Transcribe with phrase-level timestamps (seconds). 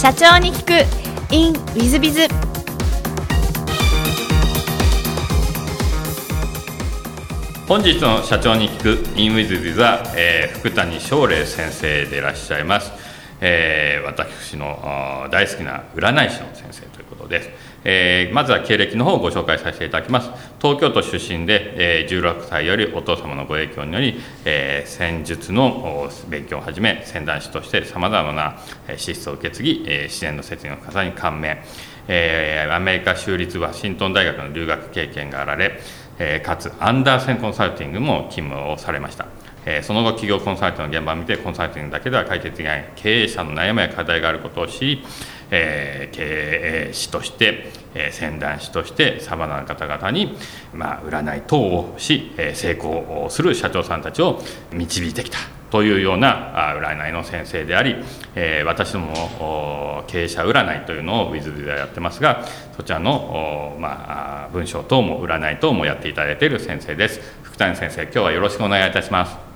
[0.00, 1.34] 社長に聞く。
[1.34, 2.28] In ウィズビズ
[7.66, 8.80] 本日の社長に聞
[9.14, 9.18] く。
[9.18, 12.92] In ウィズビズは、えー、福谷翔礼先生でいらっしゃいます、
[13.40, 17.50] えー、私の大好きな占い師の先生ということです、
[17.84, 20.30] えー、まずは経歴の方をご紹介させていただきます。
[20.60, 28.58] 東京都出身で、えー、16歳よりお父様のご影響により、えー、戦術の勉強をはじめ先端師としてさまざまな
[28.96, 31.62] 資質を受け継ぎ、えー、自然の説明の方に感銘。
[32.08, 35.78] えー、アメリカ州立ワシントン大学の留学経験があられ、
[36.18, 39.26] えー、かつアンダーセンコンサルティングも勤務をされました、
[39.70, 45.04] え、その後企業コンサルティングの現場を見てコンサルティングだけでは解決できない経営者の悩みや課題があることを知り、
[45.50, 50.36] え、経営士として、えー、先端師としてさまざまな方々に、
[50.72, 54.40] ま、占い等をし、え、成功する社長さんたちを
[54.72, 55.36] 導いてきた
[55.70, 57.96] というような占いの先生であり、
[58.34, 62.42] え、私ども経営者占いというのをウィズでやってますが
[62.74, 67.20] そちらの、まあ、文章等も占い等もやっていただいている先生です。
[67.42, 69.47] 福谷先生今日はよろしくお願いいたします。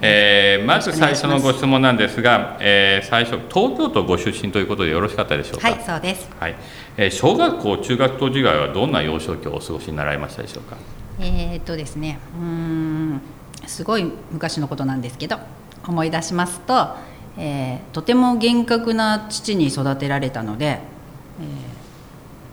[0.00, 5.68] えー、まず最初のご質問なんですが、えー、最初、東京都ご出身ということでよろしかったでしょうか？
[5.70, 6.30] はい、そうです。
[6.38, 6.54] はい、
[6.96, 10.76] えー、小学校、中学校時代はどんな幼少期をお過ごしになられましたでしょうか？
[11.18, 13.20] えー、っとですね、うん、
[13.66, 15.38] すごい昔のことなんですけど、
[15.84, 16.94] 思い出しますと、
[17.36, 20.78] えー、とても厳格な父に育てられたので、え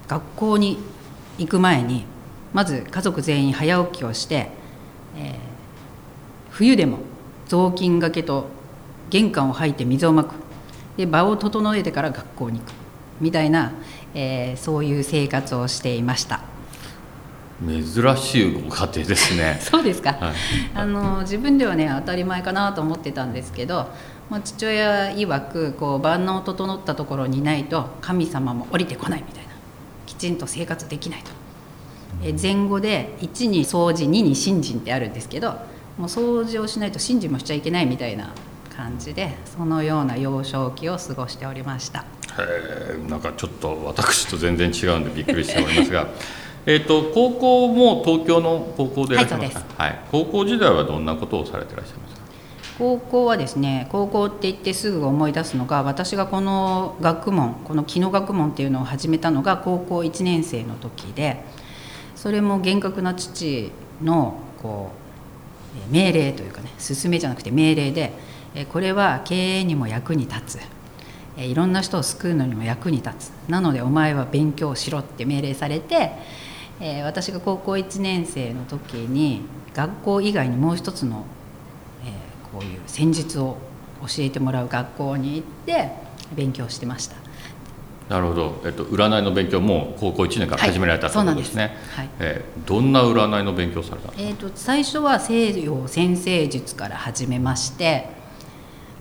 [0.07, 0.79] ー、学校に
[1.37, 2.05] 行く前に
[2.53, 4.49] まず家族全員早起きをして、
[5.15, 5.35] えー、
[6.49, 6.99] 冬でも
[7.47, 8.47] 雑巾がけと
[9.09, 10.33] 玄関を履いて水をまく。
[10.97, 12.71] で場を整えてから学校に行く。
[13.21, 13.73] みたいな、
[14.13, 16.41] えー、そういう生活をしていました。
[17.65, 19.57] 珍しいご家庭ですね。
[19.63, 20.33] そうですか、はい、
[20.73, 23.87] あの自分ではね当たり前かなと思ってたんですけど、
[24.29, 29.51] まあ、父親曰くこう万能整ったところにないと神様も降りてこないみたいな。
[30.05, 31.31] きちんと生活できないと、
[32.23, 35.55] え前後で1に掃除2に信心ってあるんですけど
[35.97, 38.33] もう掃除をしないと信心もしちゃいけないみたいな
[38.75, 42.01] 感じでそのような幼少期を過ごしておりました。
[42.01, 42.05] へ
[42.93, 46.07] えんかちょっと私と全然違うんでびっくりしておりますが
[46.65, 52.25] えと高校も東京の高校でいらっしゃいますか、はい、はい、高校時代はどんなことをされていらっしゃいますか
[52.77, 61.45] 高校はですね高校って言ってすぐ思い出すのが私がこの学問この木の学問っていうのを始めたのが高校1年生の時で
[62.15, 63.71] それも厳格な父
[64.03, 65.04] のこう
[65.89, 68.13] 命令というかね勧めじゃなくて命令で
[68.71, 70.59] これは経営にも役に立つ。
[71.37, 73.29] いろんな人を救うのにも役に立つ。
[73.49, 76.13] なのでお前は勉強しろって命令されて
[77.03, 79.41] 私が高校1年生の時に
[79.73, 81.25] 学校以外にもう一つの
[82.53, 83.57] こういう戦術を
[84.01, 85.91] 教えてもらう学校に行って
[86.33, 87.24] 勉強してました。
[88.09, 98.09] なるほど、えっと、占いの勉強も高校1年から始められたということですね、はい、えー、どんな占いの勉強されたえーと、最初は西洋先生術から始めまして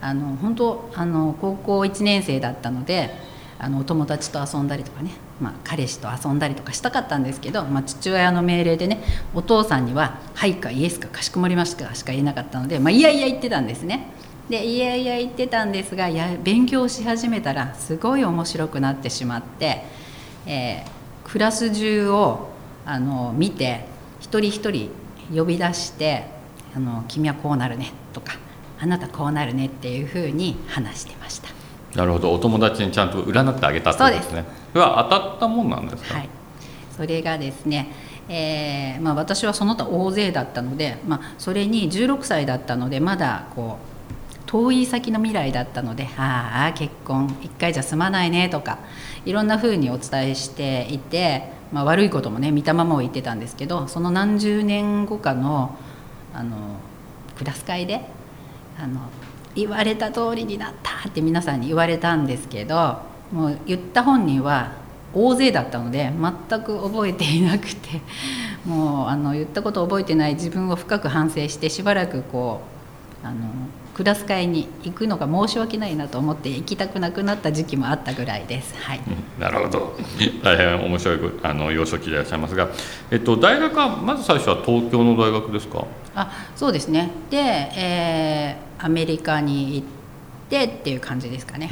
[0.01, 3.11] あの本当あの高校1年生だったので
[3.59, 5.11] あのお友達と遊んだりとかね、
[5.41, 9.03] まあ、彼氏と遊んだりとかしたかったんですけど、まあ、父親の命令でね
[9.35, 14.09] お父さんには「はい」か「イエス」か「かしこまりました」かしか言えなかったので、まあ、いやいや言ってたんですね。
[14.49, 19.85] でいやいや言ってたんですがや勉強し始めたらすごい面白くなってしまって、
[20.47, 22.51] えー、クラス中を
[22.85, 23.87] あの見て
[24.21, 24.91] 一人一人
[25.35, 26.27] 呼び出して
[26.77, 28.35] あの「君はこうなるね」とか
[28.79, 31.49] 「あなたこうなるね」っていうふうに話してました。
[31.95, 32.33] なるほど。
[32.33, 34.45] お友達にちゃんと占ってあげたってことですね。
[34.73, 36.29] それは当たったもんなんですか、はい、
[36.97, 37.93] それがですね
[38.29, 43.94] えーまあ、私はその他大勢だったので、まあ、それに16歳だったのでまだこう
[44.47, 48.79] 遠い先の未来だったので「ああ結婚一回じゃ済まないね」とか
[49.25, 55.77] いろんなふうにお伝えしていて、まあ、悪いこともね見たままを言ってたんですけどその何十年後かの
[56.35, 56.57] あの
[57.37, 58.03] クラス会で
[58.79, 59.01] あの
[59.55, 62.99] 言われた通りになったって皆さんに言われたんですけど
[63.33, 64.73] もう言った本人は
[65.15, 66.13] 大勢だったので
[66.49, 68.01] 全く覚えていなくて
[68.67, 72.61] もうあの言ったことを覚えてない自分を深く反省してしばらくこ
[73.23, 73.37] うあの
[73.95, 78.75] クラス会に行くのが申し訳ないなと思って行きたくなくなった時期もあったぐらいです。
[78.77, 79.01] はい、
[79.39, 79.97] なるほど
[80.43, 82.69] 大変面白いあの幼少期でいらっしゃいますが、
[83.11, 85.85] えっと、大学はまず最初は東京の大学ですか？
[86.17, 89.87] あそうですねで、えー、アメリカに行っ
[90.49, 91.71] てっていう感じですかね。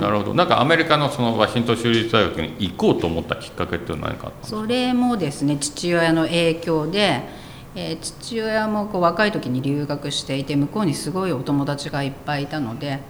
[0.00, 0.34] なるほど。
[0.34, 4.32] なんかアメリカのそのワシントン州立大学に行こうと思ったきっかけって何か？
[4.42, 7.44] それもですね父親の影響で。
[7.76, 13.00] えー、父親もこう若い時に留学していて向こうにすごいお友達がいっぱいいたので、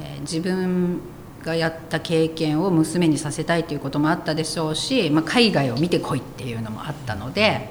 [0.00, 1.00] えー、自分
[1.42, 7.70] がやった経験を娘にさせたいということもあったでしょうし、まあ、海外を見てこいっていうのもあったので、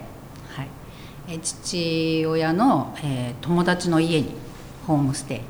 [0.50, 0.68] はい。
[1.30, 4.34] え父親の、え、友達の家に
[4.86, 5.42] ホームステイ。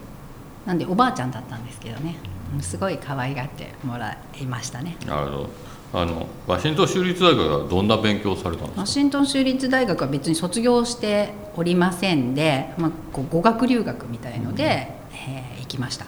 [0.67, 2.15] なんでおばあちゃんだったんですけどね。
[2.61, 4.97] すごい可愛がってもらいましたね。
[5.05, 5.49] なるほど。
[5.97, 8.81] あのワシントン州立大学はどんな勉強をされたんですか？
[8.81, 16.05] ワシントン州立大学は別に卒業しておりませんで、まあ、こう語学留学みたいので、うん、えー、行きました。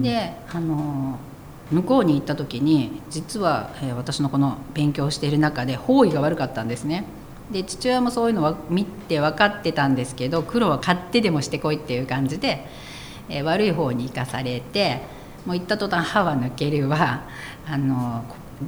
[0.00, 1.18] であの
[1.70, 7.04] 向こうに行った時に実は、えー、私のこの勉強している中で方位が悪かったんですね。
[7.50, 12.66] で父親もそういうのは見て分かってたんですけど黒は買ってでもしてこいっていう感じで、
[13.28, 15.02] えー、悪い方に行かされて
[15.44, 17.20] もう行った途端歯は抜けるわ
[17.68, 18.24] あの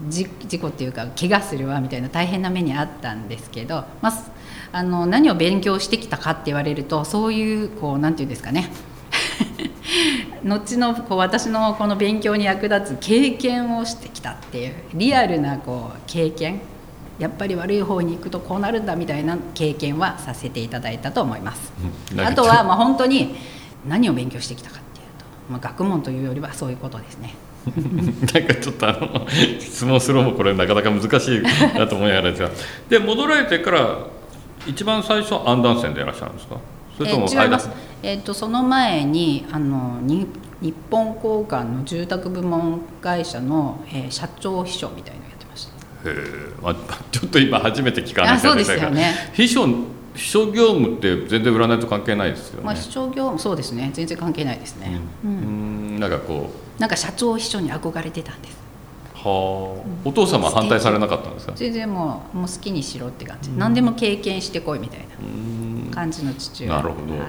[0.09, 0.29] 事
[0.61, 4.13] 故っていうか怪我するわみたいな大変な目にあったんですけど、まあ、
[4.73, 8.71] あの何を勉強してきたかって言われるとそういうこう何て言うんですかね
[10.45, 16.61] 後のこう私のこの勉強に役立つ経験をしてきたっていうリアルなこう経験
[17.19, 21.73] やっぱり悪い方に行くとこうなるんだみたいな経験はさせていただいたと思います。
[22.17, 23.35] あとはまあ本当に
[23.89, 27.35] 何を勉強してきたかっていうと、まあ、学問というよりはそういうことですね。
[28.35, 29.27] なんかちょっとあの
[29.59, 31.43] 質問するのもこれなかなか難しい
[31.77, 32.51] なと思いながらですが。
[32.89, 33.99] で戻られてから
[34.67, 36.57] 一番最初アンダンセンでいらっしゃるんですか？
[36.97, 37.27] それとも、
[38.03, 40.27] ええーと、その前にあのに
[40.61, 46.11] 日本交換の住宅部門会社の、えー、社長秘書みたいなのやってました。
[46.11, 46.17] へえ、
[46.61, 46.75] まあ、
[47.13, 49.31] ちょっと今初めて聞かないそうですよね。
[49.33, 49.77] 秘書秘
[50.17, 53.91] 書業務って全然占いと関係ないですよね、まあ、秘書業務そうですね。
[53.95, 55.39] 全然関係ないですね、うん、うん
[55.99, 58.59] なんかこうなんか社長秘書に憧れてたんです。
[59.15, 61.53] はあ、お父様反対されなかったんですか？
[61.57, 66.73] 全然もうもう好きにしろって感じ、何でも経験してこいみたいな感じの父親。
[66.75, 67.25] なるほど、は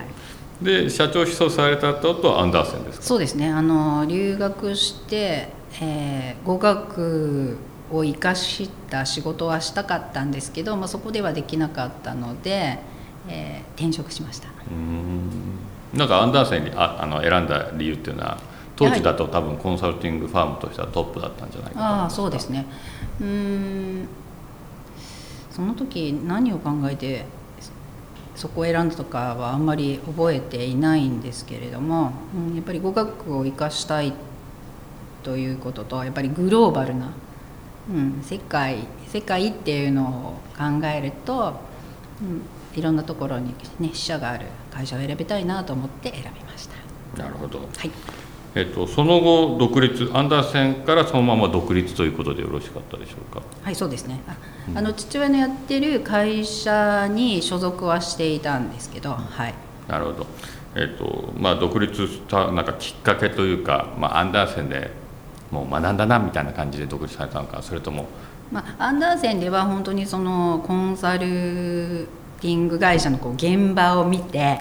[0.62, 3.06] い、で社長秘書された後アンダーセンですか？
[3.06, 3.50] そうですね。
[3.50, 5.50] あの留学して、
[5.82, 7.58] えー、語学
[7.92, 12.78] を生かした仕事はしたかったんですけど、まあ、そこではできなかったので、
[13.28, 14.50] えー、転職しました。
[14.70, 15.98] うん。
[15.98, 18.38] なんかアンダーセンにああの選んだ理由っていうのは？
[18.80, 22.66] 当時だと多分コンサルティングファームとしてはトップだったんじゃないかなあそうですね。
[23.20, 24.08] うん。
[25.52, 27.26] その時何を考えて
[28.36, 34.14] そこを選んだとかはあんまり覚えていないんですけれども、うん、やっぱり語学を生かしたい
[35.24, 37.12] ということとやっぱりグローバルな、
[37.90, 40.08] うん、世界世界っていうのを
[40.58, 41.60] 考えると、
[42.22, 47.22] うん、いろんなところに、ね、支社がある会社を選びたいなと思って選びました。
[47.22, 47.92] なるほど、はい
[48.56, 53.42] えっと、その後独立アンダーセンからそのまま独立ということでよろしかったでしょうか？
[53.64, 54.20] はいそうですね。
[54.74, 59.54] あの父親のやってる会社に所属はしていたんですけど、はい。
[59.88, 60.28] なるほど。
[60.76, 64.92] えっとまあ独立したなんかきっかけというか、まあ、アンダーセンで
[65.52, 68.08] もう学んだなみたいな感じで独立されたのかそれとも
[68.52, 72.08] まあ、アンダーセンでは本当にそのコンサル
[72.42, 74.60] ティング会社のこう現場を見て、はい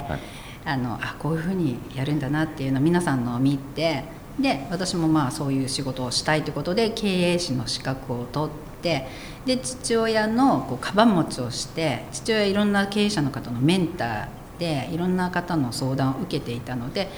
[0.68, 4.04] あのあこういうふうにやるんだなっていうのを皆さんのを見て
[4.38, 9.08] で私もまあそういう仕事をしたいということで経営士の資格を取って
[9.46, 17.08] で父親のこうカバン持ちをして父親いろんな経営者の方のメンターでいろんな方の相談を受けていたので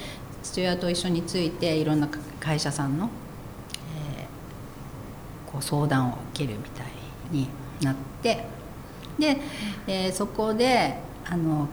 [0.44, 2.08] 父親と一緒についていろんな
[2.38, 3.10] 会社さんの、
[4.16, 6.86] えー、こう相談を受けるみたい
[7.32, 7.48] に
[7.82, 8.44] なって
[9.18, 9.38] で、
[9.88, 10.94] えー、そこで
[11.28, 11.68] あの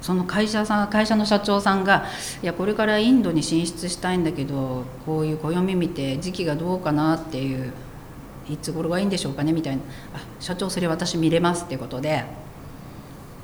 [0.00, 2.06] その会社さん会社の社長さんが
[2.42, 7.72] 「いやこれからインドに進出したいんだけどこういう暦見て時期がどうかな」っていう
[8.50, 9.82] 「いつ頃がいいんでしょうかね」みたいな
[10.16, 12.24] 「あ社長それ私見れます」っていうことで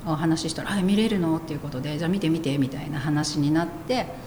[0.06, 4.25] お話ししたら「あ見れるの?」っていうことで「じゃあ見て見て」みたいな話になって。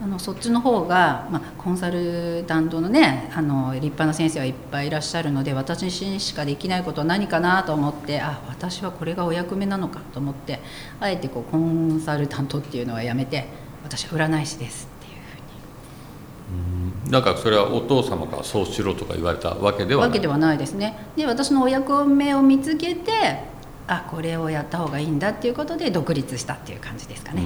[0.00, 10.60] あのそっちの方が、まあ、コンサルタントのねあの立派な先生はいっぱいいらっしゃるので私にしかできないことは何かなと思ってあ私はこれがお役目なのかと思って
[11.00, 13.48] あえてこうコンサルタントっていうのはやめて
[13.82, 17.10] 私は占い師ですっていうふうに。
[17.10, 20.08] なんかそれはお父様からそうしろとか言われたわけではない。
[20.10, 20.96] わけではないですね。
[21.16, 23.57] で私のお役目を見つけて
[23.88, 27.42] あこれをやった方がいいんだっていうことで独立したっていう感じですかね。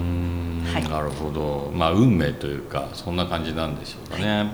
[0.72, 4.38] はい、なるほど、まあ、運命というかそんな感じなんでしょうかね。
[4.38, 4.48] はい、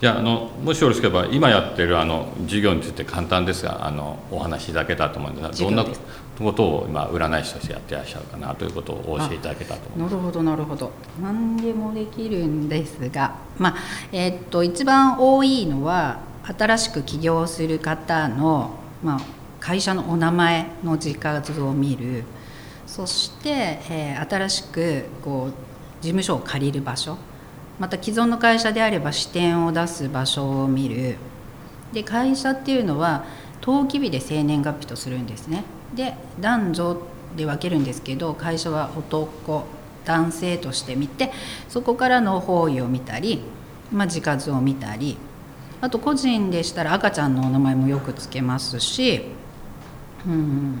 [0.00, 5.84] じゃああのもしよろしければ今やってるあの授業について簡単ですがあのお話しいただけたと思うんですがどんな
[6.38, 10.92] ことを今占い師としてやってらっしゃるかなということをお教えいただけたとなるほどなるほど。
[11.20, 13.76] 何でもできるんですが、まあ
[14.12, 16.20] えー、っと一番多いのは
[16.56, 18.70] 新しく起業する方の、
[19.02, 19.37] まあ、
[19.68, 22.24] 会社のお名前の字数を見る。
[22.86, 25.52] そして、えー、新しくこう
[26.00, 27.18] 事務所を借りる場所。
[27.78, 31.16] また既存の会社であれば支店を出す場所を見る。
[31.92, 33.26] で会社っていうのは
[33.60, 35.64] 登記日で生年月日とするんですね。
[35.94, 37.02] で男女
[37.36, 39.66] で分けるんですけど会社は男
[40.06, 41.30] 男性として見て
[41.68, 43.42] そこからの方位を見たり、
[43.92, 45.18] まあ、字数を見たり。
[45.82, 49.36] あと個人でしたら赤ちゃんのお名前もよくつけますし、
[50.26, 50.80] うん、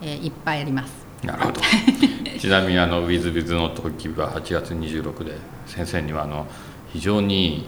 [0.00, 1.06] えー、いっぱいあります。
[1.24, 1.60] なるほど。
[2.38, 6.46] ちなみにあのウィズビズの時は8月26で先生にはあの
[6.92, 7.64] 非常にいい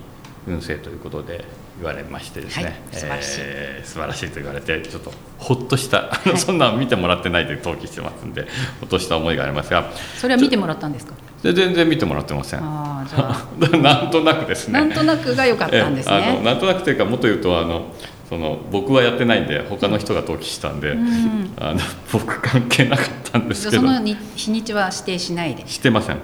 [0.49, 1.45] 運勢ということで
[1.79, 8.43] 言われましてですね、はい、素晴らしい、えー、素晴らしいと言われてちょっとほっとした、はい、そんな見てもらってないで登記してますんで
[8.81, 9.91] ほっとした思いがありますが。
[10.17, 11.15] それは見てもらったんですか？
[11.43, 12.61] 全然見てもらってません。
[12.63, 13.77] あじゃあ。
[13.77, 14.79] なんとなくですね。
[14.81, 16.15] なんとなくが良かったんですね。
[16.15, 17.93] あのなんとなくというかもっと言うとあの
[18.29, 21.81] その僕はやってないんで他の人が登記したんで、うん、あの
[22.13, 23.83] 僕関係なかったんですけど。
[23.83, 25.67] その日にちは指定しないで。
[25.69, 26.19] してません。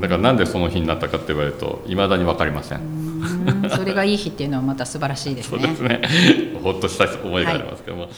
[0.00, 2.80] だからなんでその日になったかって言われるといまだに分かりません。
[3.70, 5.60] それがいい日っていうのはまた素晴らしいですね。
[5.62, 6.58] そうですね。
[6.62, 7.96] ほっとした思いがありますけど。
[7.96, 8.02] も。
[8.04, 8.10] はい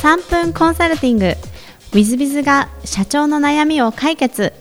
[0.00, 1.34] 3分コンサルティング
[1.92, 4.52] ウィズビズが社長の悩みを解決。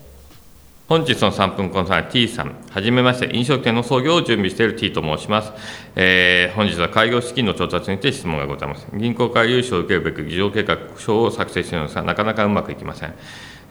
[0.88, 5.51] 本日の3分コンサル T さん、はじめまして、飲食店の創業を準備している T と申します。
[5.95, 8.85] えー、本日は開業資金の調達について質問がございます。
[8.93, 13.15] 銀行から融資を受けるべく事業計画書を作成しているのですが、なかなかうまくいきません。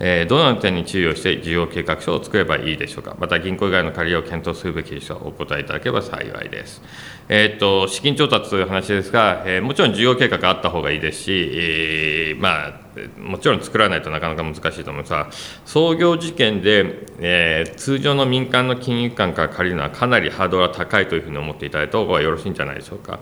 [0.00, 3.17] えー、どのような点に注意をして事業計画書を作ればいいでしょうか。
[3.19, 5.26] また銀行以外の借りを検討するべきでしょうか。
[5.26, 6.83] お答えいただければ幸いです。
[7.28, 12.88] えー、っと、資金調達という話ですが、えー、もちろん事業計画あった方がいいですし、えー、まあ、
[13.21, 15.28] もちろん作らないとなかなか難しいと思いますが、
[15.64, 23.21] 創業時点で、えー、通常の民間の金融機関から借りるのはかなりハードルが高いというふうに思っていただいた方がよろしいんじゃないでしょうか。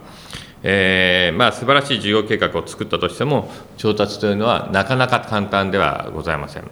[0.62, 6.70] えーまあ、素晴らしい事業計画を作ったとしても、調達というのはなかなか簡単ではございません。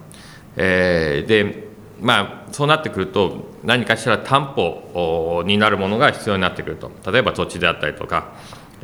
[0.56, 1.68] えー、で
[2.00, 8.34] まあ、そうなってくると、何かしら担保になるものが必要になってくると、例えば土地であったりとか、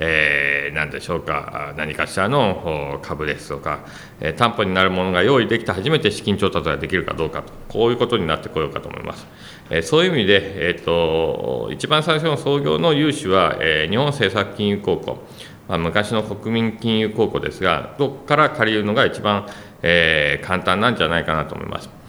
[0.02, 3.80] えー、何でしょうか、何かしらの株ですとか、
[4.19, 9.26] え、担保になるものが用意できて初めて資金調達ができるかどうかと、こういうことになってこようかと思います。
[9.69, 15.19] え、そういう意味で、えーと、一番最初の創業の融資は、え、日本政策金融公庫、
[15.69, 19.47] まあ、昔の国民金融公庫ですが、どこから借りるのが一番、
[19.83, 22.00] え、簡単なんじゃないかなと思います。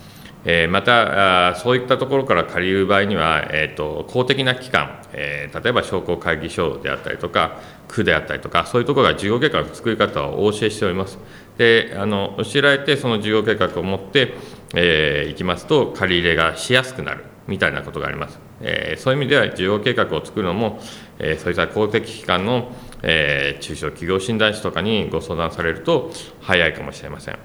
[0.44, 11.20] え、また、そういったところから借りる場合には、えーと、公的な機関、えー、例えば商工会議所であったりとか、区であったりとか、そういうところが事業計画の作り方をお教えしております。
[11.58, 14.34] であの教えられて、その事業計画を持って、
[14.74, 18.40] えー、いきますと、借り入れがしやすくなるみたいなことがあります。
[18.62, 20.80] えー、そういう意味では、事業計画を作るのも、
[21.20, 22.72] え、そういった公的機関の、
[23.04, 27.38] え、中小企業診断士とかにご相談されると、早いかもしれません。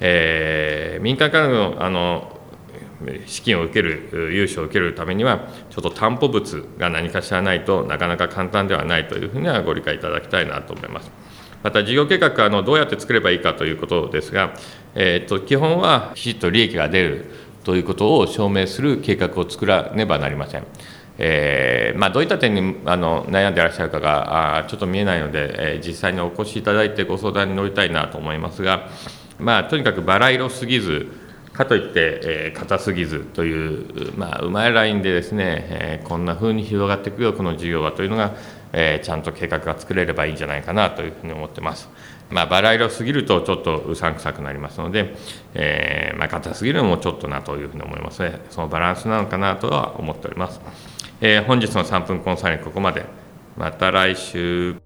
[0.00, 2.35] えー、民間からのあの
[3.26, 11.10] 資金を受ける、融資を受けるためには、ちょっと担保物が何かしらないとなかなか簡単ではないというふうにはご理解いただきたいなと思います。
[11.62, 14.54] また事業計画あのどうやって作ればいいかということですが、
[14.94, 17.26] えーと、基本はきちっと利益が出る
[17.64, 20.64] ということを証明する計画を作らねばなりません。
[21.18, 28.88] えーまあ、どういった点にあの悩んでいらっしゃるかがあちょっと見えないので、えー、実際にお越しいただいてご相談に乗りたいなと思いますが、
[29.38, 31.08] まあ、とにかくバラ色すぎず、
[31.56, 38.34] かといって、えー、硬すぎずという、まあ、うまいラインでですね、えー、こんな風に広がっていくよ、この事業はというのが、
[38.72, 41.88] えー、ちゃんと計画が作れればいいんじゃないかなというふうに思ってます。
[42.30, 45.14] まあ、バラ色すぎるとちょっとうさんくさくなりますので、
[45.54, 48.40] えーまあ、硬すぎるのもちょっとなというふうに思いますね。
[48.50, 50.60] そのバランスなのかなとは思っております。
[51.20, 53.06] えー、本日の3分コンサルにここまで。
[53.56, 54.85] また来週。